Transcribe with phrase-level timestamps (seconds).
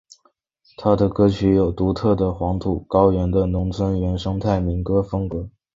[0.77, 5.47] 他的歌曲有着独特的黄土高原的农村原生态民歌风格。